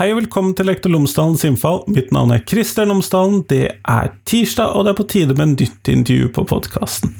[0.00, 1.82] Hei og velkommen til Lektor Lomsdalens innfall.
[1.92, 3.42] Mitt navn er Christer Lomsdalen.
[3.50, 7.12] Det er tirsdag, og det er på tide med en nytt intervju på podkasten.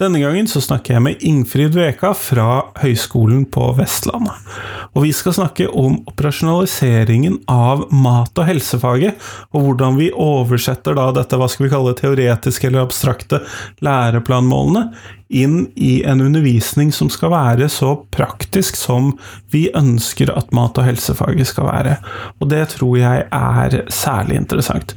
[0.00, 2.46] Denne gangen så snakker jeg med Ingfrid Veka fra
[2.80, 4.48] Høgskolen på Vestlandet.
[4.96, 9.20] Og vi skal snakke om operasjonaliseringen av mat- og helsefaget,
[9.52, 13.44] og hvordan vi oversetter da dette, hva skal vi kalle teoretiske eller abstrakte
[13.84, 14.88] læreplanmålene
[15.32, 19.12] inn i en undervisning som skal være så praktisk som
[19.52, 21.96] vi ønsker at mat- og helsefaget skal være.
[22.40, 24.96] Og det tror jeg er særlig interessant.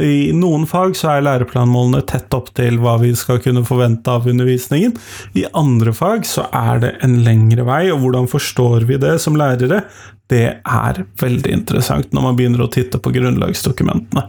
[0.00, 4.28] I noen fag så er læreplanmålene tett opp til hva vi skal kunne forvente av
[4.30, 4.94] undervisningen.
[5.36, 9.36] I andre fag så er det en lengre vei, og hvordan forstår vi det som
[9.38, 9.82] lærere?
[10.30, 14.28] Det er veldig interessant når man begynner å titte på grunnlagsdokumentene.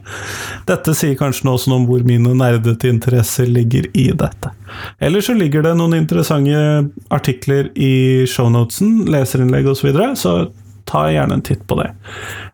[0.70, 4.52] Dette sier kanskje noe om hvor mine nerdete interesser ligger i dette.
[5.00, 10.36] Eller så ligger det noen interessante artikler i shownotesen, leserinnlegg osv., så, videre, så
[10.90, 11.92] ta gjerne en titt på det.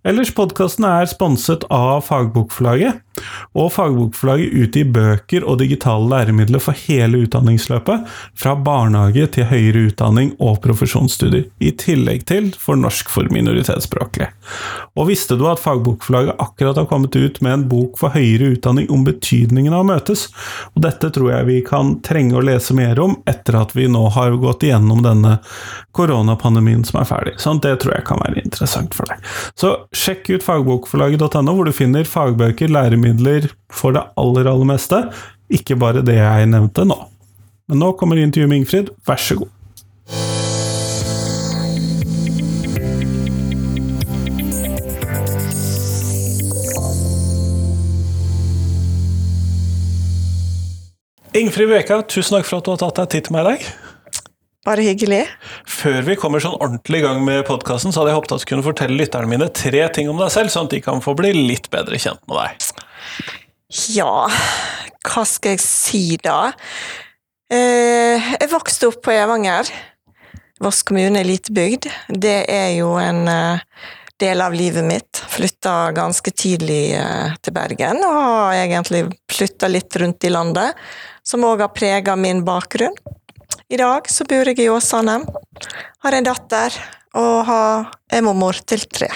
[0.08, 3.02] Ellers, podkasten er sponset av Fagbokforlaget,
[3.58, 8.06] og Fagbokforlaget utgir bøker og digitale læremidler for hele utdanningsløpet,
[8.38, 14.30] fra barnehage til høyere utdanning og profesjonsstudier, i tillegg til for norsk for minoritetsspråklige.
[14.98, 18.90] Og visste du at Fagbokforlaget akkurat har kommet ut med en bok for høyere utdanning
[18.94, 20.28] om betydningen av å møtes?
[20.76, 24.04] Og dette tror jeg vi kan trenge å lese mer om etter at vi nå
[24.16, 25.38] har gått igjennom denne
[25.98, 27.36] koronapandemien som er ferdig.
[27.42, 29.24] Sånn, det tror jeg kan være interessant for deg.
[29.58, 33.07] Så sjekk ut fagbokforlaget.no, hvor du finner fagbøker, læremidler
[33.72, 35.04] for det aller, aller meste.
[35.54, 36.98] Ikke bare det jeg nevnte nå.
[37.68, 39.54] Men nå kommer intervjuet med Ingfrid, vær så god.
[51.38, 53.68] Ingfrid Veka, tusen takk for at du har tatt deg tid til meg i dag.
[54.68, 55.22] Bare hyggelig.
[55.70, 58.48] Før vi kommer sånn ordentlig i gang med podkasten, så hadde jeg håpet at du
[58.50, 61.32] kunne fortelle lytterne mine tre ting om deg selv, sånn at de kan få bli
[61.36, 62.87] litt bedre kjent med deg.
[63.68, 64.30] Ja,
[65.04, 66.54] hva skal jeg si da?
[67.52, 69.68] Eh, jeg vokste opp på Evanger.
[70.64, 71.90] Voss kommune er lite bygd.
[72.08, 73.66] Det er jo en eh,
[74.24, 75.20] del av livet mitt.
[75.36, 79.04] Flytta ganske tidlig eh, til Bergen, og har egentlig
[79.36, 80.80] flytta litt rundt i landet,
[81.28, 82.96] som òg har prega min bakgrunn.
[83.68, 85.20] I dag så bor jeg i Åsane,
[86.08, 86.80] har en datter
[87.20, 89.12] og har, er mormor til tre.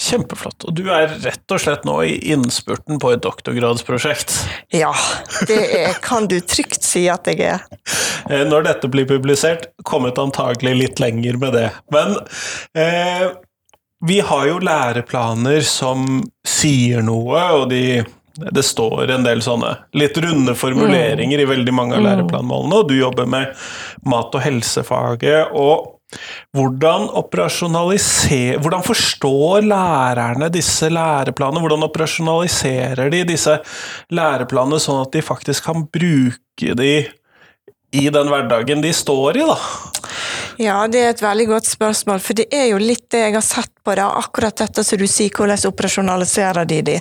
[0.00, 0.64] Kjempeflott.
[0.64, 4.34] Og du er rett og slett nå i innspurten på et doktorgradsprosjekt?
[4.72, 4.92] Ja,
[5.50, 7.66] det er, kan du trygt si at jeg er.
[8.30, 11.68] Eh, når dette blir publisert, kommet antagelig litt lenger med det.
[11.92, 12.16] Men
[12.72, 13.28] eh,
[14.08, 18.02] vi har jo læreplaner som sier noe, og de
[18.32, 21.42] det står en del sånne litt runde formuleringer mm.
[21.44, 22.06] i veldig mange av mm.
[22.06, 23.52] læreplanmålene, og du jobber med
[24.08, 25.52] mat- og helsefaget.
[25.52, 25.98] og
[26.56, 31.60] hvordan Hvordan forstår lærerne disse læreplanene?
[31.60, 33.58] Hvordan operasjonaliserer de disse
[34.12, 36.94] læreplanene sånn at de faktisk kan bruke de
[37.92, 39.58] i den hverdagen de står i, da?
[40.60, 43.44] Ja, det er et veldig godt spørsmål, for det er jo litt det jeg har
[43.44, 46.96] sett på det, akkurat dette som du sier, hvordan operasjonaliserer de de.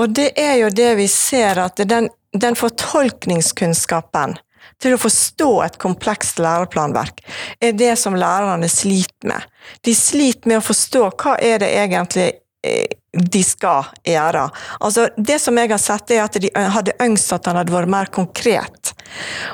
[0.00, 4.38] Og det er jo det vi ser, at den, den fortolkningskunnskapen
[4.80, 7.20] til å forstå et komplekst læreplanverk,
[7.60, 9.42] er det som lærerne sliter med.
[9.84, 12.28] De sliter med å forstå hva er det egentlig
[12.66, 14.46] eh, de skal gjøre.
[14.80, 17.92] Altså, det som jeg har sett, er at de hadde ønsket at han hadde vært
[17.92, 18.92] mer konkret.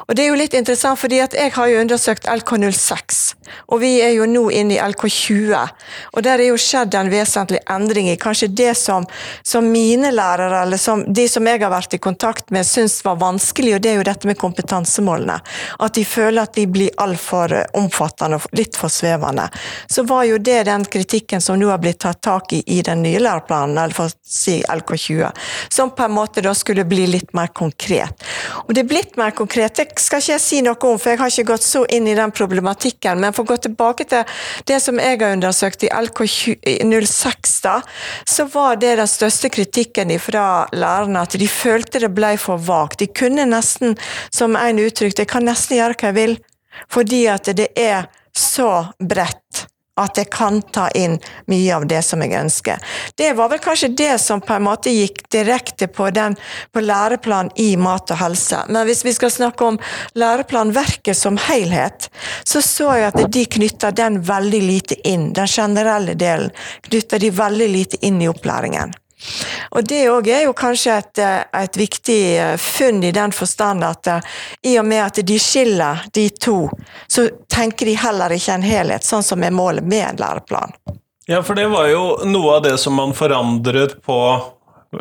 [0.07, 3.23] Og Det er jo litt interessant, fordi at jeg har jo undersøkt LK06,
[3.73, 5.55] og vi er jo nå inne i LK20.
[6.13, 9.07] Og Der er jo skjedd en vesentlig endring i kanskje det som,
[9.43, 13.21] som mine lærere, eller som de som jeg har vært i kontakt med, syns var
[13.23, 15.39] vanskelig, og det er jo dette med kompetansemålene.
[15.79, 19.49] At de føler at de blir altfor omfattende og litt for svevende.
[19.89, 23.03] Så var jo det den kritikken som nå har blitt tatt tak i i den
[23.03, 25.31] nye læreplanen, eller for å si LK20,
[25.73, 28.27] som på en måte da skulle bli litt mer konkret.
[28.67, 31.21] Og det er blitt mer konkret, det skal ikke jeg si noe om, for jeg
[31.21, 34.25] har ikke gått så inn i den problematikken, men for å gå tilbake til
[34.69, 37.77] det som jeg har undersøkt i LK06, da,
[38.25, 43.01] så var det den største kritikken fra lærerne, at de følte det ble for vagt.
[43.01, 43.97] De kunne nesten,
[44.35, 46.37] som en uttrykte, jeg kan nesten gjøre hva jeg vil,
[46.93, 49.67] fordi at det er så bredt
[50.01, 51.17] at jeg kan ta inn
[51.51, 52.83] mye av det som jeg ønsker.
[53.17, 56.37] Det var vel kanskje det som på en måte gikk direkte på, den,
[56.73, 58.63] på læreplan i mat og helse.
[58.69, 59.81] Men hvis vi skal snakke om
[60.19, 62.11] læreplanverket som helhet,
[62.45, 65.31] så så jeg at de knytta den veldig lite inn.
[65.37, 66.53] Den generelle delen
[66.89, 68.95] knytta de veldig lite inn i opplæringen.
[69.71, 73.85] Og Det òg er jo kanskje et, eh, et, viktig eh, funn i den forstand
[73.85, 76.69] at uh, i og med at de skiller de to,
[77.09, 80.77] så tenker de heller ikke en helhet, sånn som er målet med en læreplan.
[81.27, 84.19] Ja, for det var jo noe av det som man forandret på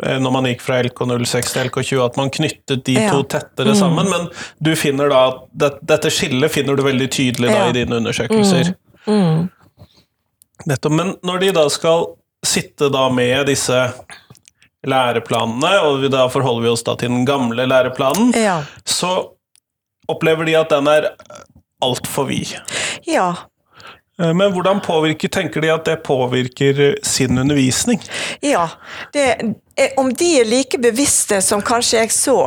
[0.02, 3.12] eh, når man gikk fra LK06 til LK20, at man knyttet de Ja.
[3.12, 4.10] to tettere sammen.
[4.10, 4.30] Men
[4.64, 7.70] du finner da at dette skillet finner du veldig tydelig da Ja.
[7.70, 8.74] i dine undersøkelser.
[9.06, 9.50] Mm.
[10.66, 10.92] Nettopp.
[10.92, 13.80] Men når de da skal sitte da med disse
[14.86, 18.59] læreplanene, og da forholder vi oss da til den gamle læreplanen, Ja.
[18.86, 19.31] så
[20.07, 21.09] opplever de at den er
[21.81, 22.56] altfor vid.
[23.07, 23.33] ja.
[24.21, 28.00] Eh, Men hvordan påvirker, tenker de at det påvirker sin undervisning?
[28.42, 28.68] Ja.
[29.13, 29.56] Det,
[29.98, 32.38] om de er like bevisste som kanskje jeg så,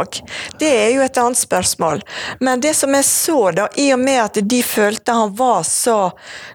[0.60, 2.00] det er jo et annet spørsmål.
[2.40, 5.98] Men det som jeg så, da, i og med at de følte han var så,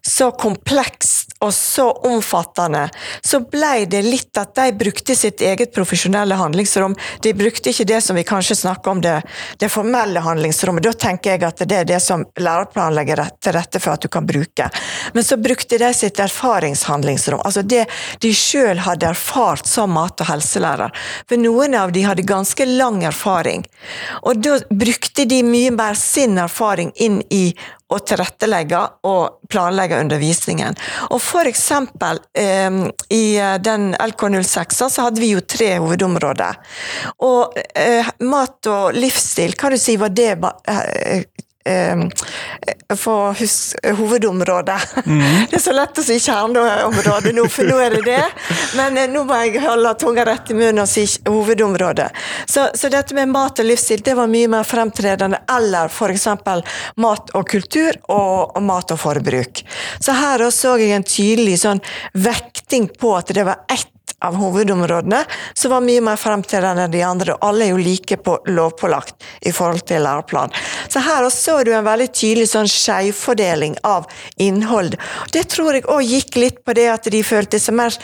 [0.01, 2.87] så komplekst og så omfattende,
[3.21, 6.95] så ble det litt at de brukte sitt eget profesjonelle handlingsrom.
[7.21, 9.17] De brukte ikke det som vi kanskje snakker om, det,
[9.59, 10.85] det formelle handlingsrommet.
[10.87, 14.09] Da tenker jeg at det er det som læreplanen legger til rette for at du
[14.13, 14.69] kan bruke.
[15.13, 17.85] Men så brukte de sitt erfaringshandlingsrom, altså det
[18.23, 20.62] de sjøl hadde erfart som mat- og helselærer.
[20.63, 23.65] For noen av de hadde ganske lang erfaring.
[24.24, 27.45] Og da brukte de mye mer sin erfaring inn i
[27.94, 30.77] å tilrettelegge og planlegge undervisningen.
[31.12, 32.80] Og for eksempel eh,
[33.13, 36.60] i eh, den LK06 så hadde vi jo tre hovedområder.
[37.27, 41.25] Og eh, mat og livsstil, kan du si var det eh,
[42.98, 44.80] for hus hovedområdet.
[45.50, 48.24] Det er så lett å si kjerneområdet nå, for nå er det det.
[48.77, 52.10] Men eh, nå må jeg holde tunga rett i munnen og si hovedområdet.
[52.50, 56.27] Så, så dette med mat og livsstil det var mye mer fremtredende, eller f.eks.
[57.04, 59.63] mat og kultur og, og mat og forbruk.
[60.00, 61.81] Så her også så jeg en tydelig sånn
[62.15, 63.92] vekting på at det var ett
[64.23, 65.23] av hovedområdene
[65.53, 69.27] som var mye mer fremtredende enn de andre, og alle er jo like på lovpålagt
[69.45, 70.53] i forhold til læreplan.
[70.89, 74.07] Så her også så du en veldig tydelig sånn skjevfordeling av
[74.41, 74.95] innhold.
[75.33, 77.99] Det tror jeg òg gikk litt på det at de følte seg mer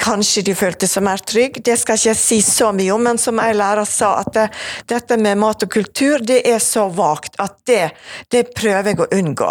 [0.00, 3.18] Kanskje de følte seg mer trygge, det skal ikke jeg si så mye om, men
[3.20, 4.46] som en lærer sa, at det,
[4.88, 7.92] dette med mat og kultur, det er så vagt at det,
[8.32, 9.50] det prøver jeg å unngå.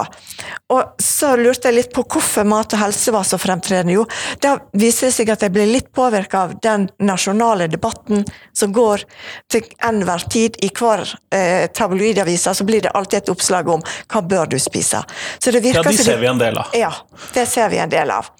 [0.73, 3.93] Og så lurte jeg litt på hvorfor mat og helse var så fremtredende.
[3.99, 4.05] Jo,
[4.41, 8.25] da viser det seg at jeg ble litt påvirka av den nasjonale debatten
[8.57, 9.05] som går
[9.51, 10.57] til enhver tid.
[10.65, 15.03] I hver eh, tabloidavis så blir det alltid et oppslag om hva bør du spise.
[15.37, 16.73] Så det Ja, de ser ser vi en del av.
[16.73, 16.91] ja,
[17.35, 18.31] det ser vi en del av.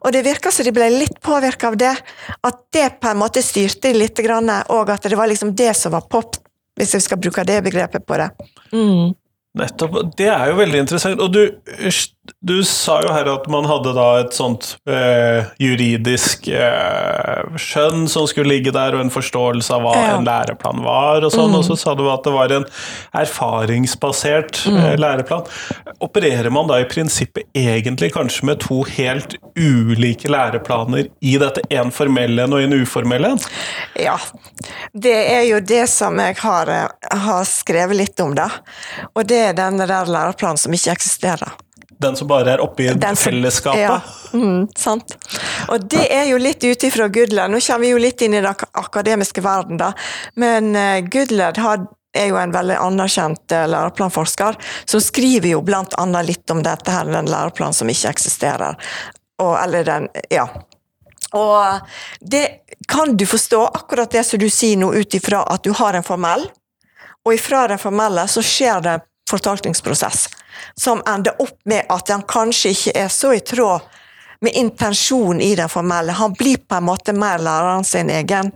[0.00, 1.94] Og det virker som de ble litt påvirka av det.
[2.46, 6.08] At det på en måte styrte litt, og at det var liksom det som var
[6.08, 6.36] pop,
[6.78, 8.30] hvis vi skal bruke det begrepet på det.
[8.72, 9.12] Mm.
[9.58, 9.96] Nettopp.
[10.16, 11.20] Det er jo veldig interessant.
[11.20, 11.42] Og du,
[12.44, 18.26] du sa jo her at man hadde da et sånt eh, juridisk eh, skjønn som
[18.30, 20.16] skulle ligge der, og en forståelse av hva Ja.
[20.16, 22.64] en læreplan var, og sånn, og så sa du at det var en
[23.16, 25.44] erfaringsbasert eh, læreplan.
[26.00, 31.92] Opererer man da i prinsippet egentlig kanskje med to helt ulike læreplaner i dette, en
[31.94, 33.40] formell en og en uformell en?
[34.00, 34.16] Ja.
[34.92, 38.48] Det er jo det som jeg har, eh, har skrevet litt om, da.
[39.14, 41.52] Og det er den der læreplanen som ikke eksisterer.
[42.00, 43.80] Den som bare er oppi i som- fellesskapet?
[43.80, 44.00] Ja,
[44.32, 45.16] mm, sant.
[45.68, 47.52] Og det er jo litt ut ifra Goodland.
[47.52, 49.92] Nå kommer vi jo litt inn i den ak akademiske verden, da.
[50.34, 56.50] Men uh, er jo en veldig anerkjent eh, læreplanforsker, som skriver jo blant annet litt
[56.50, 58.78] om dette her, den læreplanen som ikke eksisterer.
[59.42, 60.48] Og, eller den, ja.
[61.36, 62.46] Og det
[62.90, 66.06] kan du forstå, akkurat det som du sier nå, ut ifra at du har en
[66.06, 66.48] formell,
[67.20, 68.96] og ifra den formelle så skjer det
[69.30, 70.28] fortolkningsprosess
[70.74, 73.86] som ender opp med at han kanskje ikke er så i tråd
[74.40, 76.12] med intensjonen i den formelle.
[76.12, 78.52] Han blir på en måte mer læreren sin egen.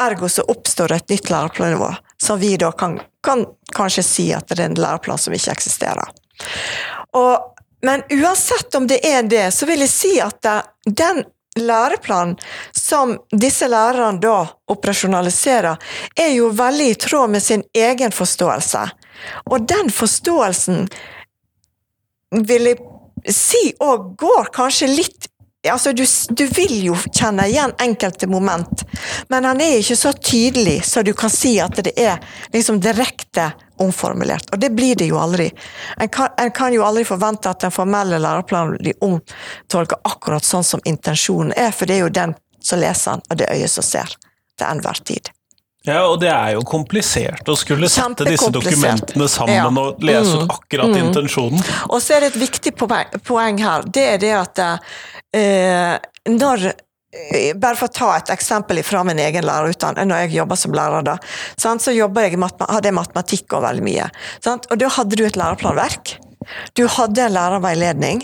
[0.00, 1.88] Ergo så oppstår et nytt læreplannivå,
[2.20, 6.12] som vi da kan, kan kanskje si at det er en læreplan som ikke eksisterer.
[7.16, 10.52] Og, men uansett om det er det, så vil jeg si at
[10.84, 11.24] den
[11.56, 12.36] læreplanen
[12.76, 15.76] som disse lærerne da operasjonaliserer,
[16.16, 18.86] er jo veldig i tråd med sin egen forståelse.
[19.50, 20.86] Og den forståelsen
[22.48, 25.28] vil jeg si òg går kanskje litt
[25.70, 26.02] Altså, du,
[26.34, 28.80] du vil jo kjenne igjen enkelte moment,
[29.30, 32.16] men han er ikke så tydelig så du kan si at det er
[32.50, 33.44] liksom direkte
[33.78, 34.50] omformulert.
[34.50, 35.46] Og det blir det jo aldri.
[36.02, 40.66] En kan, en kan jo aldri forvente at den formelle læreplanen blir omtolket akkurat sånn
[40.66, 43.86] som intensjonen er, for det er jo den som leser den, og det øyet som
[43.86, 44.18] ser,
[44.58, 45.30] til enhver tid.
[45.84, 49.66] Ja, og det er jo komplisert å skulle sette disse dokumentene sammen Ja.
[49.66, 50.54] og lese ut Mm.
[50.54, 51.64] akkurat intensjonen.
[51.90, 53.82] Og så er det et viktig poeng, poeng her.
[53.82, 54.58] Det er det at
[55.34, 55.98] eh,
[56.28, 56.72] når
[57.12, 60.72] eh, bare for å ta et eksempel fra min egen lærerutdanning, når jeg jobber som
[60.72, 61.16] lærer, da,
[61.58, 64.10] så jeg hadde jeg matematikk og veldig mye.
[64.70, 66.16] Og da hadde du et læreplanverk.
[66.74, 68.22] Du hadde en lærerveiledning.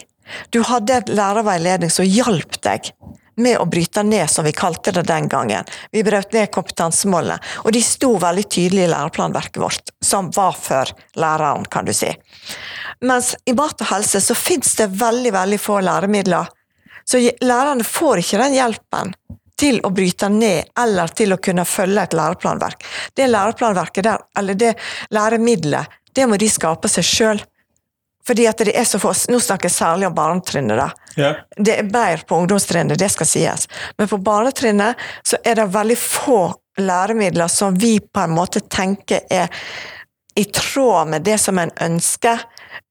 [0.53, 2.93] Du hadde en lærerveiledning som hjalp deg
[3.39, 5.67] med å bryte ned, som vi kalte det den gangen.
[5.93, 10.93] Vi brøt ned kompetansemålene, og de sto veldig tydelig i læreplanverket vårt, som var for
[11.19, 12.11] læreren, kan du si.
[13.07, 16.49] Mens i mat og helse så fins det veldig, veldig få læremidler.
[17.09, 19.15] Så lærerne får ikke den hjelpen
[19.59, 22.85] til å bryte ned eller til å kunne følge et læreplanverk.
[23.17, 24.75] Det læreplanverket der, eller det
[25.15, 27.43] læremiddelet, det må de skape seg sjøl.
[28.29, 30.89] Fordi at det er så få Nå snakker jeg særlig om barnetrinnet, da.
[31.17, 31.37] Yeah.
[31.57, 33.69] Det er bedre på ungdomstrinnet, det skal sies.
[33.99, 36.43] Men på barnetrinnet så er det veldig få
[36.79, 39.49] læremidler som vi på en måte tenker er
[40.39, 42.45] i tråd med det som en ønsker.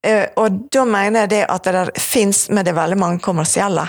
[0.03, 3.85] Eh, og da mener jeg det at det fins, men det er veldig mange kommersielle.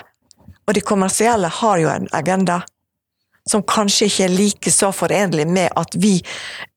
[0.68, 2.60] Og de kommersielle har jo en agenda
[3.48, 6.18] som kanskje ikke er like så forenlig med at vi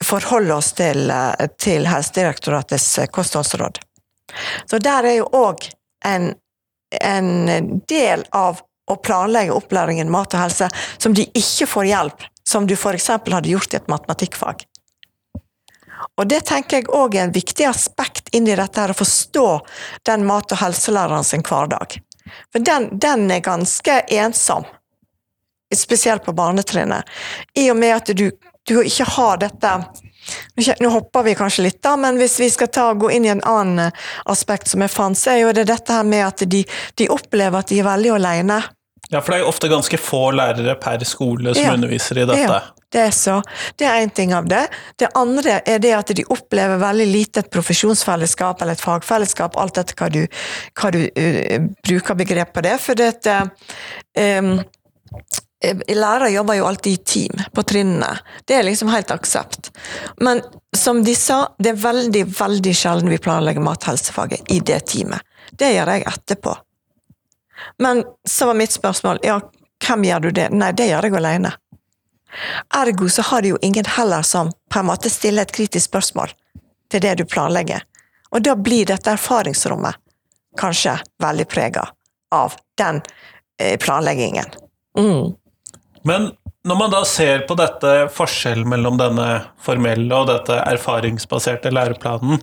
[0.04, 3.82] forholder oss til, eh, til Helsedirektoratets eh, kostholdsråd.
[4.65, 5.69] Så der er jo òg
[6.07, 6.33] en,
[7.01, 7.31] en
[7.89, 8.61] del av
[8.91, 13.07] å planlegge opplæringen mat og helse som de ikke får hjelp, som du f.eks.
[13.07, 14.65] hadde gjort i et matematikkfag.
[16.19, 19.47] Og det tenker jeg òg er en viktig aspekt inn i dette, her, å forstå
[20.09, 22.00] den mat- og helselæreren sin hverdag.
[22.51, 24.65] For den, den er ganske ensom,
[25.73, 27.07] spesielt på barnetrinnet.
[27.57, 28.27] I og med at du,
[28.67, 29.75] du ikke har dette
[30.82, 33.44] nå hopper vi kanskje litt, da, men hvis vi skal ta, gå inn i en
[33.48, 33.92] annen
[34.25, 37.60] aspekt som jeg fant, så er jo det dette her med at de, de opplever
[37.60, 38.62] at de er veldig alene.
[39.12, 41.74] Ja, for det er jo ofte ganske få lærere per skole som Ja.
[41.74, 42.40] underviser i dette.
[42.40, 42.62] Ja,
[42.92, 43.42] det er så.
[43.75, 44.70] Det er én ting av det.
[44.98, 49.78] Det andre er det at de opplever veldig lite et profesjonsfellesskap eller et fagfellesskap, alt
[49.78, 50.28] etter hva du,
[50.80, 52.78] hva du uh, bruker begrep på det.
[52.80, 53.28] For det at
[54.40, 54.62] um,
[55.62, 58.15] Lærere jobber jo alltid i team på trinnene.
[58.46, 59.70] Det er liksom helt aksept.
[60.18, 60.41] Men
[60.77, 65.22] som de sa, det er veldig, veldig sjelden vi planlegger mathelsefaget i det teamet.
[65.51, 66.56] Det gjør jeg etterpå.
[67.77, 69.38] Men så var mitt spørsmål ja,
[69.86, 70.50] hvem gjør du det?
[70.50, 71.53] Nei, det gjør jeg alene.
[72.74, 76.34] Ergo så har du jo ingen heller som på en måte stiller et kritisk spørsmål
[76.91, 77.84] til det du planlegger.
[78.32, 80.00] Og da blir dette erfaringsrommet
[80.58, 81.86] kanskje veldig prega
[82.32, 83.01] av den
[83.60, 84.46] eh, planleggingen.
[84.98, 85.36] Mm.
[86.08, 86.31] Men
[86.67, 89.27] når man da ser på dette forskjellen mellom denne
[89.65, 92.41] formelle og dette erfaringsbaserte læreplanen,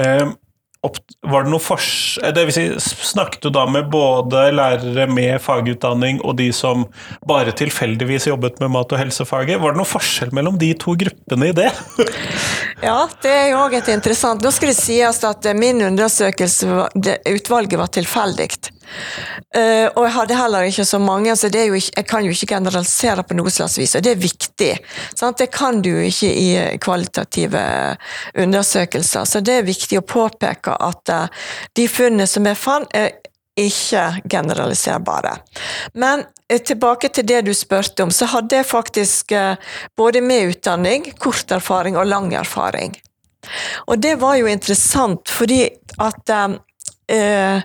[0.00, 0.26] eh,
[1.24, 2.18] var det noe fors...
[2.22, 2.64] eh, Det vil si,
[3.08, 6.84] snakket du da med både lærere med fagutdanning og de som
[7.28, 9.60] bare tilfeldigvis jobbet med mat- og helsefaget?
[9.62, 11.70] Var det noe forskjell mellom de to gruppene i det?
[12.84, 16.68] Ja, det er jo òg et interessant Nå skal det sies at eh, min undersøkelse,
[17.32, 18.50] utvalget var tilfeldig.
[19.54, 23.24] Uh, og jeg hadde heller ikke så mange, så ikke, jeg kan jo ikke generalisere
[23.24, 24.70] på noe slags vis, og det er viktig.
[25.16, 25.40] Sant?
[25.40, 27.62] Det kan du jo ikke i eh, kvalitative
[28.44, 31.46] undersøkelser, så det er viktig å påpeke at uh,
[31.78, 33.16] de funnene som jeg fant, er
[33.58, 35.36] ikke generaliserbare.
[35.94, 39.56] Men eh, tilbake til det du spurte om, så hadde jeg faktisk eh,
[39.96, 42.96] både med utdanning, kort erfaring og lang erfaring.
[43.86, 45.68] Og det var jo interessant, fordi
[46.02, 46.58] at eh,
[47.18, 47.62] eh,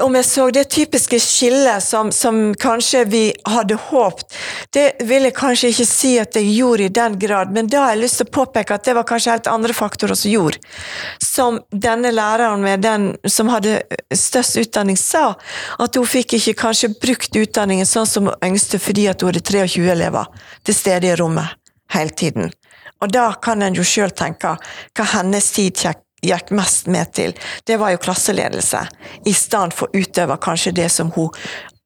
[0.00, 4.32] om jeg så det typiske skillet som, som kanskje vi hadde håpt,
[4.72, 7.92] det vil jeg kanskje ikke si at jeg gjorde i den grad, men da har
[7.92, 10.62] jeg lyst til å påpeke at det var kanskje helt andre faktorer som gjorde.
[11.20, 15.34] Som denne læreren med den som hadde størst utdanning sa,
[15.78, 19.44] at hun fikk ikke kanskje brukt utdanningen sånn som hun ønsket fordi at hun hadde
[19.44, 20.32] 23 elever
[20.64, 21.60] til stede i rommet
[21.92, 22.52] hele tiden.
[23.04, 25.76] Og da kan en jo sjøl tenke hva hennes tid
[26.24, 27.36] gikk mest med til,
[27.68, 28.82] det var jo klasseledelse,
[29.24, 31.30] i stedet for å utøve kanskje det som hun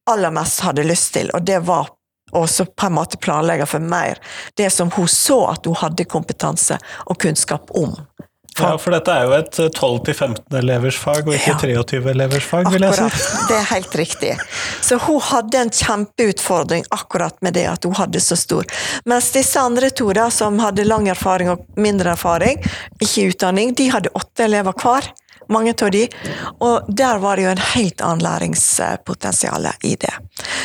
[0.09, 1.91] aller mest hadde lyst til, og det var
[2.31, 4.19] også på en måte planlegge for mer
[4.57, 7.95] det som hun så at hun hadde kompetanse og kunnskap om.
[8.59, 11.59] Ja, for dette er jo et 12-15 elevers fag, og ikke Ja.
[11.83, 13.03] 23 elevers fag, vil jeg si.
[13.05, 14.33] Akkurat, det er helt riktig.
[14.81, 18.65] Så hun hadde en kjempeutfordring akkurat med det at hun hadde så stor.
[19.05, 22.59] Mens disse andre to, da, som hadde lang erfaring og mindre erfaring,
[22.99, 25.11] ikke utdanning, de hadde åtte elever hver.
[25.49, 26.05] Mange av de.
[26.65, 30.13] Og der var det jo en helt annen læringspotensial i det.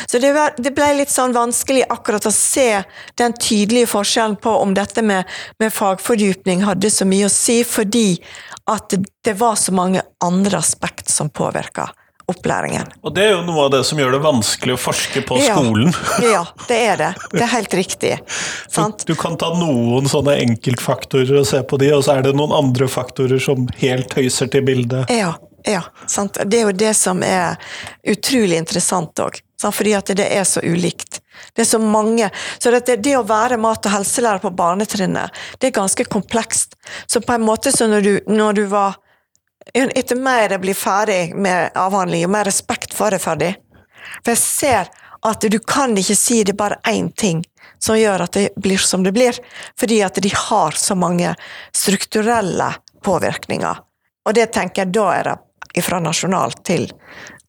[0.05, 2.83] Så det, var, det ble litt sånn vanskelig akkurat å se
[3.17, 5.25] den tydelige forskjellen på om dette med,
[5.59, 8.21] med fagfordypning hadde så mye å si, fordi
[8.69, 8.93] at
[9.25, 11.89] det, var så mange andre aspekt som påvirka
[12.31, 12.87] opplæringen.
[13.05, 15.55] Og det er jo noe av det som gjør det vanskelig å forske på Ja.
[15.55, 15.93] skolen.
[16.25, 17.09] Ja, det er det.
[17.31, 18.13] Det er helt riktig.
[18.75, 22.35] Du, Du kan ta noen sånne enkeltfaktorer og se på de, og så er det
[22.35, 25.09] noen andre faktorer som helt høyser til bildet.
[25.13, 25.81] Ja, ja.
[26.07, 26.37] Sant?
[26.45, 27.57] Det er jo det som er
[28.07, 29.41] utrolig interessant òg.
[29.65, 31.21] Fordi at det er så ulikt.
[31.55, 32.27] Det er så mange.
[32.61, 36.75] Så det, det å være mat- og helselærer på barnetrinnet, det er ganske komplekst.
[37.09, 38.97] Så på en måte så når du, når du var
[39.73, 43.57] etter mer jeg blir ferdig med avhandling, jo mer respekt får jeg for dem.
[44.21, 44.91] For jeg ser
[45.25, 47.41] at du kan ikke si det bare én ting
[47.81, 49.37] som gjør at det blir som det blir,
[49.79, 51.33] fordi at de har så mange
[51.73, 52.69] strukturelle
[53.05, 53.81] påvirkninger.
[54.25, 56.87] Og det tenker jeg da er det fra nasjonalt til,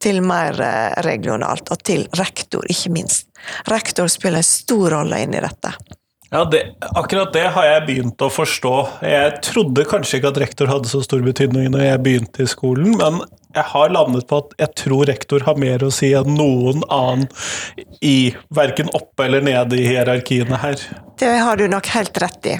[0.03, 3.29] til mer eh, regionalt, og til rektor, ikke minst.
[3.71, 5.73] Rektor spiller en stor rolle inn i dette.
[6.31, 6.63] Ja, det,
[6.99, 8.75] Akkurat det har jeg begynt å forstå.
[9.07, 12.97] Jeg trodde kanskje ikke at rektor hadde så stor betydning når jeg begynte i skolen,
[12.99, 13.21] men
[13.55, 17.29] jeg har landet på at jeg tror rektor har mer å si enn noen annen
[18.05, 20.83] i verken oppe eller nede i hierarkiene her.
[21.17, 22.57] Det har du nok helt rett i.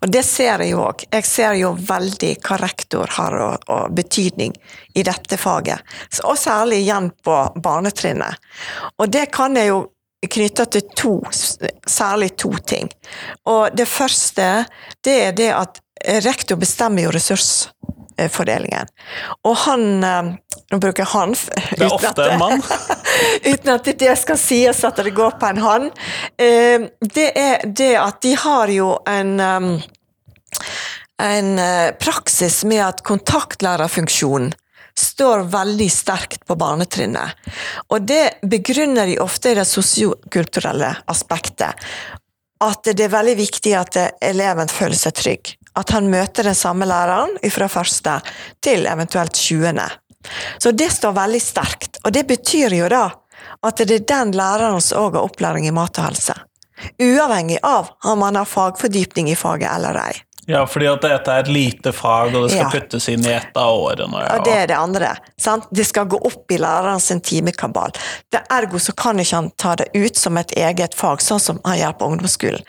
[0.00, 1.06] Og det ser jeg jo òg.
[1.12, 4.52] Jeg ser jo veldig hva rektor har og, betydning
[4.94, 5.80] i dette faget.
[6.24, 8.40] Og særlig igjen på barnetrinnet.
[9.00, 9.80] Og det kan jeg jo
[10.30, 11.14] knytta til to,
[11.86, 12.90] særlig to ting.
[13.50, 14.64] Og det første,
[15.04, 15.80] det er det at
[16.24, 18.90] rektor bestemmer jo ressursfordelingen.
[19.44, 20.34] Og han eh,
[20.72, 21.34] Nå bruker jeg han
[21.76, 22.62] Det er ofte en mann.
[23.50, 25.90] uten at det skal sies at det går på en han.
[26.40, 29.90] Eh, det er det at de har jo en eh,
[31.22, 31.50] en
[32.02, 34.50] praksis med at kontaktlærerfunksjonen
[34.98, 37.34] står veldig sterkt på barnetrinnet.
[37.90, 41.74] Og det begrunner de ofte i det sosiokulturelle aspektet.
[42.64, 45.52] At det er veldig viktig at eleven føler seg trygg.
[45.74, 48.20] At han møter den samme læreren fra første
[48.62, 49.88] til eventuelt tjuende.
[50.58, 51.98] Så det står veldig sterkt.
[52.04, 53.08] Og det betyr jo da
[53.64, 56.36] at det er den læreren som òg har opplæring i mat og helse.
[57.00, 60.14] Uavhengig av om man har fagfordypning i faget eller ei.
[60.46, 62.70] Ja, fordi at dette er et lite fag, og det skal ja.
[62.72, 64.24] puttes inn i ett av årene.
[64.26, 64.32] Ja.
[64.36, 65.14] Og det er det andre.
[65.40, 65.68] Sant?
[65.72, 67.94] Det skal gå opp i lærerens timekabal.
[68.32, 71.62] Det Ergo så kan ikke han ta det ut som et eget fag, sånn som
[71.64, 72.66] han gjør på ungdomsskolen.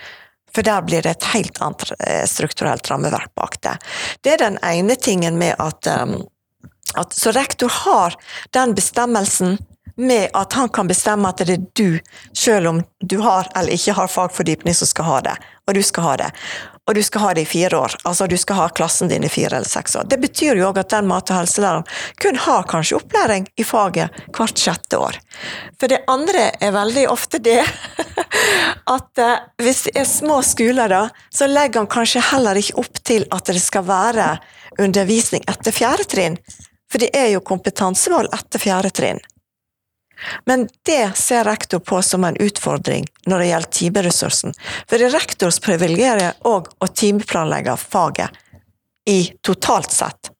[0.55, 3.75] For der blir det et helt annet eh, strukturelt rammeverk bak det.
[4.23, 6.21] Det er den ene tingen med at, um,
[6.95, 8.15] at Så rektor har
[8.55, 9.57] den bestemmelsen
[9.99, 11.99] med at han kan bestemme at det er du,
[12.31, 15.35] selv om du har eller ikke har fagfordypning, som skal ha det.
[15.67, 16.31] Og du skal ha det
[16.85, 17.95] og du skal ha det i fire år.
[18.05, 20.05] Altså du skal ha klassen din i fire eller seks år.
[20.09, 21.87] Det betyr jo òg at den mat- og helselæreren
[22.21, 25.17] kun har kanskje opplæring i faget hvert sjette år.
[25.79, 27.63] For det andre er veldig ofte det
[28.95, 33.01] at eh, hvis det er små skoler, da, så legger han kanskje heller ikke opp
[33.03, 34.35] til at det skal være
[34.77, 36.37] undervisning etter fjerde trinn.
[36.91, 39.23] For det er jo kompetansemål etter fjerde trinn.
[40.45, 44.55] Men det ser rektor på som en utfordring når det gjelder timeressursen.
[44.87, 48.41] For det er rektors privilegium òg å timeplanlegge faget
[49.09, 50.31] i totalt sett.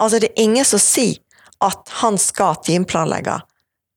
[0.00, 1.18] Altså det er ingen som sier
[1.64, 3.40] at han skal timeplanlegge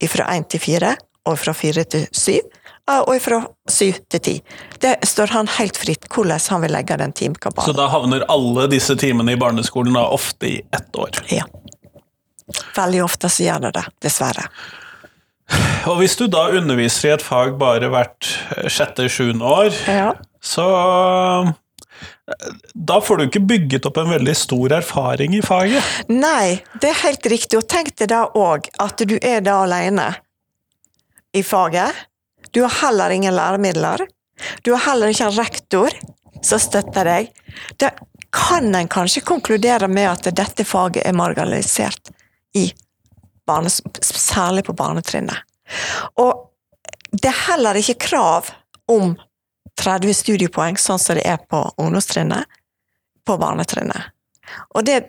[0.07, 0.95] fra én til fire,
[1.27, 2.45] og fra fire til syv,
[2.89, 4.35] og fra syv til ti.
[4.81, 7.67] Det står han helt fritt hvordan han vil legge den timekabalen.
[7.67, 11.21] Så da havner alle disse timene i barneskolen da ofte i ett år?
[11.29, 11.45] Ja.
[12.75, 14.47] Veldig ofte så gjør det det, dessverre.
[15.89, 18.29] Og hvis du da underviser i et fag bare hvert
[18.69, 20.11] sjette-sjuende år, ja.
[20.43, 20.67] så
[22.73, 25.85] da får du ikke bygget opp en veldig stor erfaring i faget.
[26.11, 27.57] Nei, det er helt riktig.
[27.59, 30.11] Og tenk deg da òg at du er da alene
[31.33, 32.05] i faget.
[32.53, 34.05] Du har heller ingen læremidler.
[34.63, 35.97] Du har heller ikke en rektor
[36.45, 37.33] som støtter deg.
[37.81, 37.91] Da
[38.33, 42.13] kan en kanskje konkludere med at dette faget er marginalisert
[42.57, 42.69] i
[43.49, 45.41] barnes, særlig på barnetrinnet.
[46.21, 46.45] Og
[47.11, 48.51] det er heller ikke krav
[48.89, 49.15] om
[49.79, 52.45] 30 studiepoeng, sånn som det er på ungdomstrinnet,
[53.25, 54.13] på barnetrinnet.
[54.75, 55.01] Og det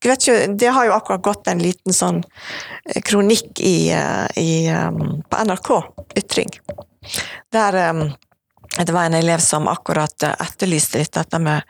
[0.00, 5.20] ikke, det har jo akkurat gått en liten sånn eh, kronikk i, eh, i, um,
[5.28, 5.70] på NRK
[6.16, 6.54] Ytring,
[7.52, 7.76] der
[8.78, 11.66] det var en elev som akkurat etterlyste litt dette med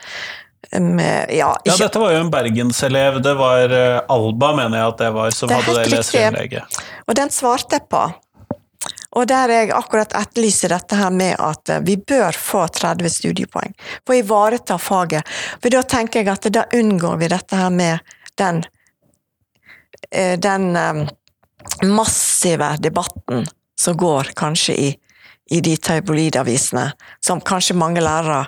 [0.78, 3.22] med, ja, ja, dette var jo en bergenselev.
[3.22, 6.83] Det var uh, Alba, mener jeg at det var, som det hadde det leserinnlegget.
[7.06, 8.02] Og den svarte jeg på.
[9.18, 13.74] Og der jeg akkurat etterlyser dette her med at uh, vi bør få 30 studiepoeng
[14.04, 15.26] for å ivareta faget.
[15.59, 18.62] For da tenker jeg at da unngår vi dette her med den,
[20.14, 20.70] uh, den
[21.83, 24.88] massive debatten som går kanskje i,
[25.50, 26.92] i de tabloidavisene,
[27.26, 28.44] som kanskje mange lærere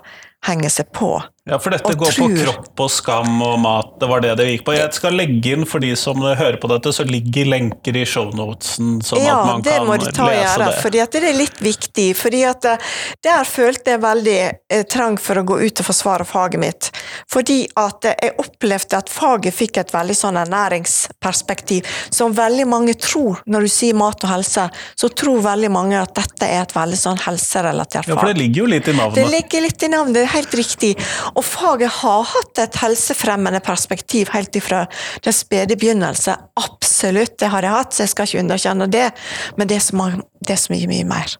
[0.46, 2.30] henger seg på ja, for dette går tror...
[2.30, 4.76] på kropp og skam og mat, det var det det gikk på.
[4.76, 9.00] Jeg skal legge inn, for de som hører på dette, så ligger lenker i shownotesen,
[9.02, 9.72] sånn ja, at man kan det.
[9.74, 10.68] Det må du ta og gjøre,
[11.02, 12.04] at det er litt viktig.
[12.14, 12.92] fordi at eh,
[13.26, 16.90] der følte jeg veldig eh, trang for å gå ut og forsvare faget mitt.
[17.34, 23.42] Fordi at jeg opplevde at faget fikk et veldig sånn ernæringsperspektiv, som veldig mange tror.
[23.50, 27.02] Når du sier mat og helse, så tror veldig mange at dette er et veldig
[27.02, 28.14] sånn helserelatert fag.
[28.14, 29.18] Ja, for det ligger jo litt i navnet.
[29.18, 30.94] Det ligger litt i navnet, det er helt riktig.
[31.34, 34.84] Og faget har hatt et helsefremmende perspektiv helt ifra
[35.24, 36.36] den spede begynnelse.
[36.60, 39.08] Absolutt, det har jeg hatt, så jeg skal ikke underkjenne det,
[39.56, 41.38] men det er så, mange, er mye, mye mer.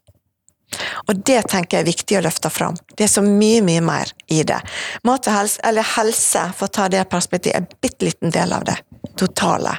[1.09, 2.77] Og det tenker jeg er viktig å løfte fram.
[2.97, 4.59] Det er så mye, mye mer i det.
[5.05, 8.55] Mat og helse, eller helse, for å ta det perspektivet, er en bitte liten del
[8.57, 8.79] av det
[9.21, 9.77] totale.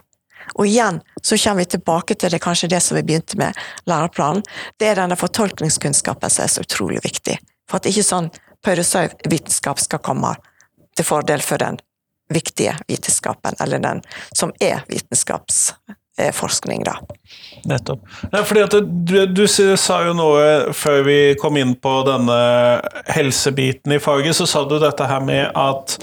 [0.60, 3.58] Og igjen så kommer vi tilbake til det kanskje det som vi begynte med
[3.90, 4.44] læreplanen.
[4.78, 7.38] Det er denne fortolkningskunnskapen som er så utrolig viktig.
[7.70, 8.30] For at ikke sånn
[8.64, 10.36] pseudovitenskap skal komme
[10.98, 11.80] til fordel for den
[12.34, 16.98] viktige vitenskapen, eller den som er vitenskapsforskning, da.
[17.70, 18.08] Nettopp.
[18.32, 22.40] Ja, fordi at du, du, sa jo noe før vi kom inn på denne
[23.12, 25.98] helsebiten i faget, så sa du dette her med at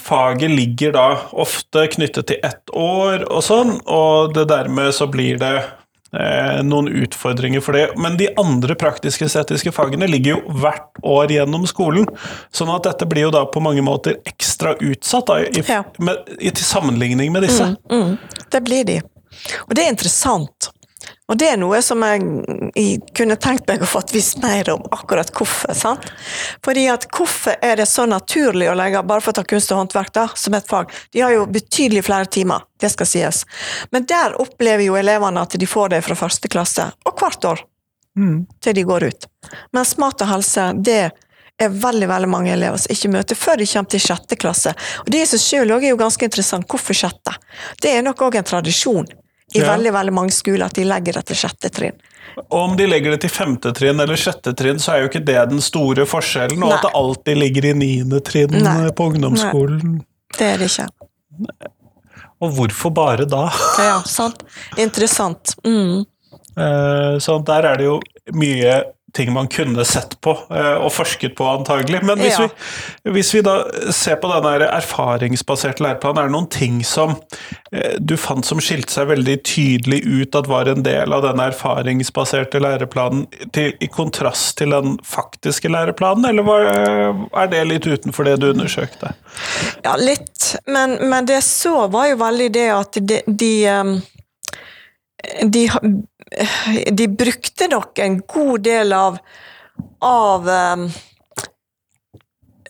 [0.00, 5.38] faget ligger da ofte knyttet til ett år og sånn, og det dermed så blir
[5.38, 5.54] det
[6.66, 7.84] noen utfordringer for det.
[7.96, 12.08] Men de andre praktisk-estetiske fagene ligger jo hvert år gjennom skolen,
[12.50, 15.84] sånn at dette blir jo da på mange måter ekstra utsatt da, i, Ja.
[15.98, 17.76] med, i, til sammenligning med disse.
[17.92, 18.16] Mm,
[18.50, 19.00] det blir de.
[19.68, 20.72] Og det er interessant.
[21.30, 25.30] Og det er noe som jeg, kunne tenkt meg å få visst mer om akkurat
[25.30, 25.74] hvorfor.
[25.78, 26.08] sant?
[26.64, 29.84] Fordi at hvorfor er det så naturlig å legge, bare for å ta kunst og
[29.84, 30.90] håndverk da, som et fag?
[31.14, 33.44] De har jo betydelig flere timer, det skal sies.
[33.94, 37.64] Men der opplever jo elevene at de får det fra første klasse, og hvert år,
[38.60, 39.28] til de går ut.
[39.76, 41.00] Mens mat og helse, det
[41.60, 44.74] er veldig veldig mange elever som ikke møter før de kommer til sjette klasse.
[45.04, 46.66] Og Det i seg selv er jo ganske interessant.
[46.66, 47.36] Hvorfor sjette?
[47.80, 49.06] Det er nok òg en tradisjon
[49.54, 49.76] i Ja.
[49.76, 51.96] veldig veldig mange skoler at de legger det til sjette trinn.
[52.50, 55.24] Og om de legger det til femte trinn eller sjette trinn, så er jo ikke
[55.24, 56.76] det den store forskjellen, og Nei.
[56.76, 58.90] at det alltid ligger i niende trinn Nei.
[58.90, 60.04] på ungdomsskolen.
[60.38, 60.86] Det er det ikke.
[62.40, 63.50] Og hvorfor bare da?
[63.78, 64.42] Ja, sant?
[64.78, 65.56] Interessant.
[65.66, 66.04] Mm.
[66.60, 68.00] Eh, Så der er det jo
[68.34, 68.72] mye
[69.16, 72.02] ting man kunne sett på eh, og forsket på, antagelig.
[72.06, 72.48] Men hvis, Ja.
[73.04, 73.56] vi, hvis vi da
[73.92, 77.16] ser på den erfaringsbaserte læreplanen, er det noen ting som
[77.72, 81.48] eh, du fant som skilte seg veldig tydelig ut at var en del av denne
[81.52, 88.28] erfaringsbaserte læreplanen, til, i kontrast til den faktiske læreplanen, eller var, er det litt utenfor
[88.28, 89.14] det du undersøkte?
[89.84, 90.54] Ja, litt.
[90.66, 93.94] Men, men det så, var jo veldig det at de, de um,
[95.42, 95.68] de,
[96.92, 99.18] de brukte nok en god del av,
[100.06, 100.84] av um,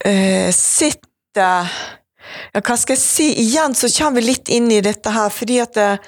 [0.05, 1.81] eh, sitt eh,
[2.55, 3.27] ja, hva skal jeg si?
[3.42, 5.99] Igjen så kommer vi litt inn i dette her, fordi at eh,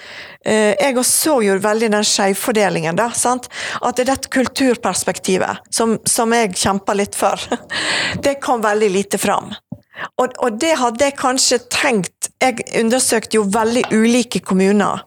[0.44, 3.10] jeg også så jo veldig den skjevfordelingen, da.
[3.16, 3.48] sant?
[3.82, 7.42] At det er dette kulturperspektivet, som, som jeg kjempa litt for,
[8.24, 9.52] det kom veldig lite fram.
[10.18, 15.04] Og, og det hadde jeg kanskje tenkt Jeg undersøkte jo veldig ulike kommuner.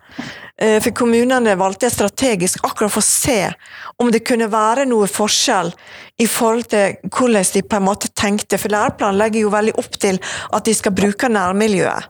[0.62, 3.52] Eh, For kommunene valgte jeg strategisk akkurat for å se
[4.00, 5.74] om det kunne være noe forskjell
[6.24, 8.60] i forhold til hvordan de på en måte tenkte.
[8.62, 10.20] For læreplanen legger jo veldig opp til
[10.54, 12.10] at de skal bruke nærmiljøet.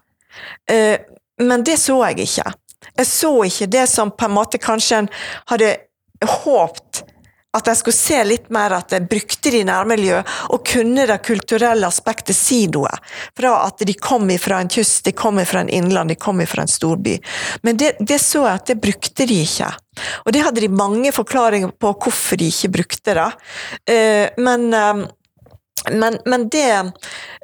[0.69, 0.97] Eh,
[1.37, 2.53] Men det så jeg ikke.
[2.95, 5.09] Jeg så ikke det som på en måte kanskje en
[5.51, 5.73] hadde
[6.23, 6.84] håpt
[7.55, 11.87] at jeg skulle se litt mer at jeg brukte de nærmiljøet, og kunne det kulturelle
[11.87, 12.91] aspektet si noe.
[13.37, 16.65] Fra at de kom fra en kyst, de kom fra en innland, de kom fra
[16.65, 17.17] en storby.
[17.63, 19.71] Men det, det så jeg at det brukte de ikke.
[20.25, 23.29] Og det hadde de mange forklaringer på hvorfor de ikke brukte det.
[23.87, 25.05] Eh, Men, eh,
[25.91, 26.67] men, men det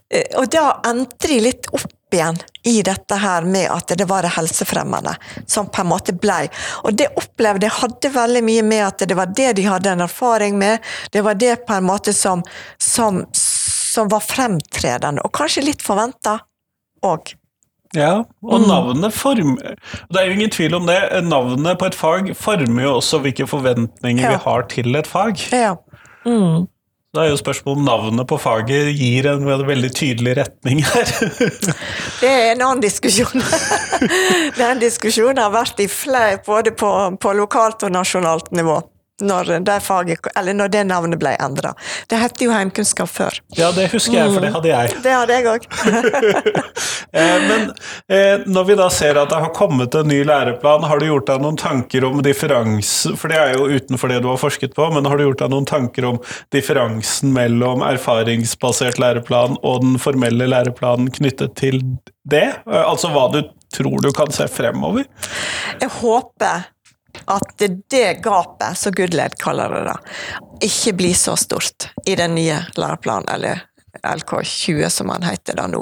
[0.09, 4.25] eh, Og da endte de litt opp igjen i dette her med at det var
[4.25, 5.15] det helsefremmende
[5.49, 6.45] som på en måte blei.
[6.85, 10.05] Og det opplevde jeg hadde veldig mye med at det var det de hadde en
[10.05, 10.79] erfaring med.
[11.11, 12.43] Det var det på en måte som,
[12.77, 16.39] som, som var fremtredende, og kanskje litt forventa
[17.05, 17.33] òg.
[17.91, 19.73] Ja, og navnet former
[20.07, 20.95] Det er jo ingen tvil om det.
[21.27, 24.29] Navnet på et fag former jo også hvilke forventninger Ja.
[24.37, 25.41] vi har til et fag.
[25.51, 25.73] Ja.
[26.23, 26.69] Mm.
[27.11, 31.09] Det er jo spørsmålet om navnet på faget gir en veldig tydelig retning her.
[32.21, 33.43] Det er en annen diskusjon.
[34.61, 38.77] Den diskusjonen har vært i flere, både på, på lokalt og nasjonalt nivå.
[39.21, 41.73] Når det, faget, eller når det navnet ble endra.
[42.09, 43.37] Det het jo heimkunnskap før.
[43.57, 44.95] ja, det husker jeg, for det hadde jeg.
[45.03, 45.67] Det hadde jeg òg.
[47.11, 47.65] Eh, Men
[48.07, 51.27] eh, når vi da ser at det har kommet en ny læreplan, har du gjort
[51.27, 54.85] deg noen tanker om differansen For det er jo utenfor det du har forsket på,
[54.95, 56.21] men har du gjort deg noen tanker om
[56.55, 61.81] differansen mellom erfaringsbasert læreplan og den formelle læreplanen knyttet til
[62.31, 62.47] det?
[62.65, 63.41] Altså hva du
[63.75, 65.03] tror du kan se fremover?
[65.81, 66.69] Jeg håper
[67.31, 69.97] at det gapet, som Goodled kaller det, da,
[70.61, 73.63] ikke blir så stort i den nye læreplanen, eller
[74.07, 75.81] LK20 som han heter da nå.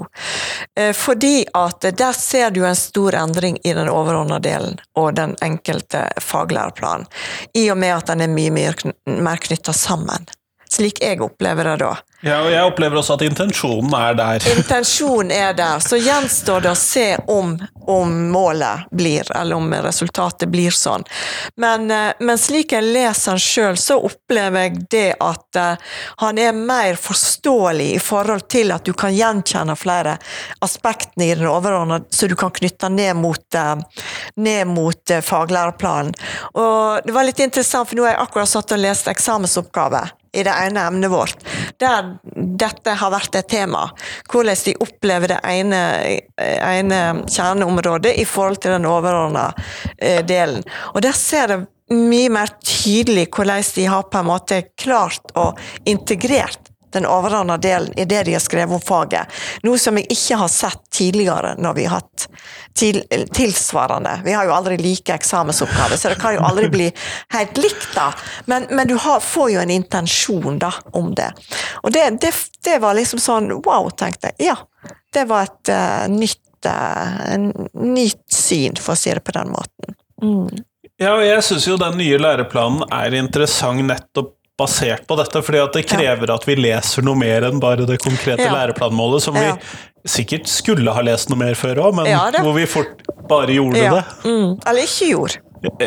[0.80, 5.36] Eh, Fordi at der ser du en stor endring i den overordnede delen og den
[5.46, 7.08] enkelte faglæreplanen,
[7.54, 10.28] i og med at den er mye mer, mer knytta sammen.
[10.70, 11.96] Slik jeg opplever det da.
[12.20, 14.44] Ja, og jeg opplever også at intensjonen er der.
[14.52, 15.80] Intensjonen er der.
[15.80, 17.54] Så gjenstår det å se om,
[17.88, 21.08] om målet blir, eller om resultatet blir sånn.
[21.56, 26.44] Men, eh, men slik jeg leser han sjøl, så opplever jeg det at uh, han
[26.44, 30.18] er mer forståelig i forhold til at du kan gjenkjenne flere
[30.66, 33.80] aspektene i den overordna, så du kan knytte ned mot, uh,
[34.36, 36.12] ned mot uh, faglæreplanen.
[36.52, 40.44] Og det var litt interessant, for nå har jeg akkurat satt og lest eksamensoppgave i
[40.46, 41.42] det ene emnet vårt,
[41.82, 42.14] der
[42.60, 43.88] dette har vært et tema.
[44.30, 45.82] Hvordan de opplever det ene,
[46.38, 49.50] ene kjerneområdet i forhold til den overordna
[49.98, 50.64] eh, delen.
[50.94, 55.52] Og der ser det mye mer tydelig hvordan de har på en måte klart å
[55.90, 59.30] integrert den overordna delen i det de har skrevet om faget.
[59.64, 62.28] Noe som jeg ikke har sett tidligere når vi har hatt
[62.80, 63.02] til,
[63.34, 64.20] tilsvarende.
[64.26, 66.88] Vi har jo aldri like eksamensoppgaver, så det kan jo aldri bli
[67.36, 68.12] helt likt, da.
[68.46, 71.32] Men, men du har, får jo en intensjon da, om det.
[71.84, 74.52] Og det, det, det, var liksom sånn wow, tenkte jeg.
[74.52, 74.58] Ja,
[75.14, 77.36] det var et uh, nytt, uh,
[77.74, 79.98] nytt syn, for å si det på den måten.
[80.24, 80.66] Mm.
[81.00, 85.62] Ja, og jeg syns jo den nye læreplanen er interessant nettopp basert på dette, fordi
[85.64, 89.48] at det krever at vi leser noe mer enn bare det konkrete læreplanmålet, som vi
[90.08, 94.04] sikkert skulle ha lest noe mer før òg, men hvor vi fort bare gjorde det.
[94.26, 94.58] Mm.
[94.68, 95.46] Eller ikke gjorde.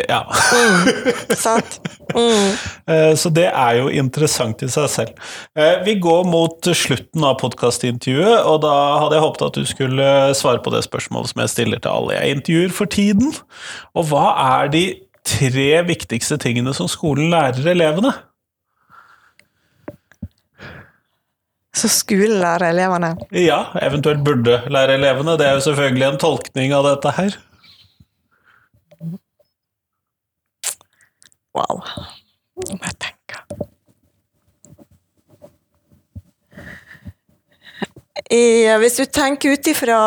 [0.08, 0.26] Ja.
[0.52, 1.12] Mm.
[1.37, 1.80] Sant.
[2.14, 2.52] Mm.
[2.92, 5.20] Eh, så det er jo interessant i seg selv.
[5.56, 10.08] Eh, vi går mot slutten av podkastintervjuet, og da hadde jeg håpet at du skulle
[10.37, 13.30] svare på det spørsmålet som jeg stiller til alle jeg intervjuer for tiden.
[13.94, 14.26] Og hva
[14.58, 14.85] er de
[15.24, 18.12] tre viktigste tingene som skolen lærer elevene?
[21.72, 23.14] Så skolen lærer elevene?
[23.32, 25.38] Ja, eventuelt burde lære elevene.
[25.40, 27.38] Det er jo selvfølgelig en tolkning av dette her.
[31.56, 31.80] Wow.
[32.62, 33.12] Nå må jeg tenke.
[38.82, 39.98] hvis du tenker ut ifra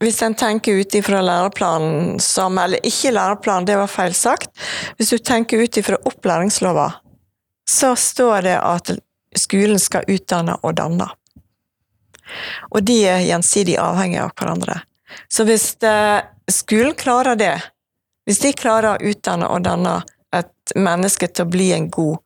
[0.00, 4.48] hvis en tenker ut ifra læreplanen som Eller ikke læreplanen, det var feil sagt.
[4.96, 6.86] Hvis du tenker ut ifra opplæringslova,
[7.68, 8.94] så står det at
[9.36, 11.08] skolen skal utdanne og danne.
[12.70, 14.80] Og de er gjensidig avhengige av hverandre.
[15.28, 17.56] Så hvis eh, skolen klarer det,
[18.28, 20.00] hvis de klarer å utdanne og danne
[20.36, 22.20] et menneske til å bli en god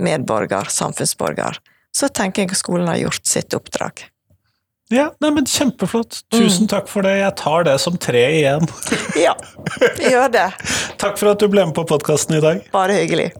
[0.00, 1.60] medborger, samfunnsborger,
[1.96, 4.06] så tenker jeg at skolen har gjort sitt oppdrag.
[4.90, 6.24] Ja, nei, men Kjempeflott.
[6.34, 6.70] Tusen mm.
[6.72, 7.14] takk for det.
[7.20, 8.66] Jeg tar det som tre igjen.
[9.26, 9.36] ja,
[10.02, 10.48] gjør det.
[10.98, 12.64] takk for at du ble med på podkasten i dag.
[12.74, 13.30] Bare hyggelig.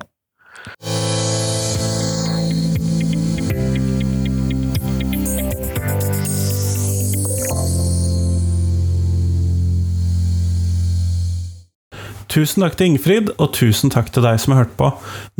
[12.30, 14.92] Tusen takk til Ingfrid, og tusen takk til deg som har hørt på.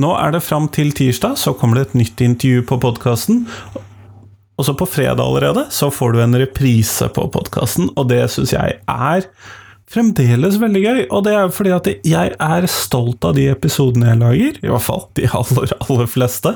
[0.03, 3.45] Nå er det fram til tirsdag, så kommer det et nytt intervju på podkasten.
[4.59, 8.53] Og så på fredag allerede så får du en reprise på podkasten, og det syns
[8.57, 9.29] jeg er
[9.91, 14.21] fremdeles veldig gøy, og det er fordi at jeg er stolt av de episodene jeg
[14.21, 16.53] lager, i hvert fall de aller, aller fleste.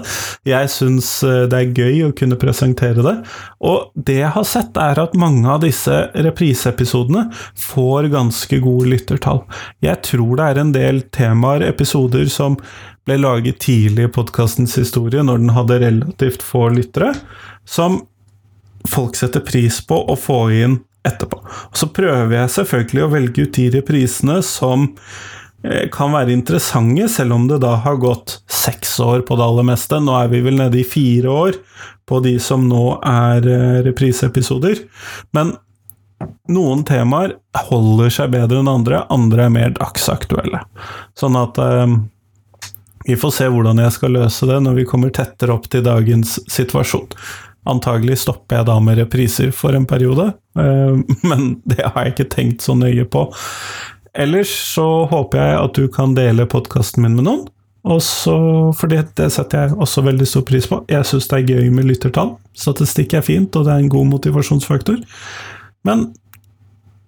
[0.46, 3.16] Jeg syns eh, det er gøy å kunne presentere det,
[3.64, 7.26] og det jeg har sett, er at mange av disse repriseepisodene
[7.58, 9.42] får ganske gode lyttertall.
[9.82, 12.60] Jeg tror det er en del temaer, episoder, som
[13.04, 17.12] ble laget tidlig i podkastens historie, når den hadde relativt få lyttere,
[17.66, 18.04] som
[18.88, 21.40] folk setter pris på å få inn etterpå.
[21.44, 24.86] Og så prøver jeg selvfølgelig å velge ut de reprisene som
[25.64, 29.68] eh, kan være interessante, selv om det da har gått seks år på det aller
[29.74, 30.00] meste.
[30.00, 31.60] Nå er vi vel nede i fire år
[32.08, 34.84] på de som nå er eh, repriseepisoder.
[35.36, 35.54] Men
[36.48, 37.36] noen temaer
[37.68, 40.62] holder seg bedre enn andre, andre er mer dagsaktuelle.
[41.18, 41.96] Sånn at eh,
[43.04, 46.38] vi får se hvordan jeg skal løse det når vi kommer tettere opp til dagens
[46.50, 47.10] situasjon.
[47.70, 51.00] Antagelig stopper jeg da med repriser for en periode, eh,
[51.30, 53.26] men det har jeg ikke tenkt så nøye på.
[54.14, 57.46] Ellers så håper jeg at du kan dele podkasten min med noen.
[57.84, 58.32] Også,
[58.78, 60.78] for det, setter jeg også veldig stor pris på.
[60.88, 62.30] Jeg syns det er gøy med lyttertall.
[62.56, 65.02] Statistikk er fint, og det er en god motivasjonsfaktor.
[65.84, 66.06] Men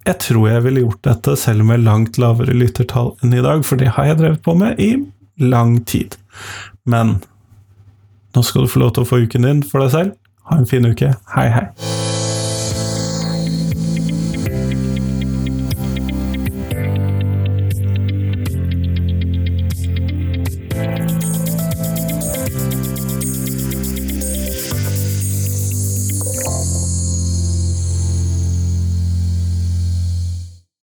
[0.06, 3.80] jeg tror jeg ville gjort dette selv med langt lavere lyttertall enn i dag, for
[3.80, 4.90] det har jeg drevet på med i
[5.40, 6.18] lang tid.
[6.84, 7.16] Men
[8.36, 10.14] nå skal du få lov til å få uken din for deg selv.
[10.46, 11.10] Ha en fin uke.
[11.34, 12.15] Hei, hei.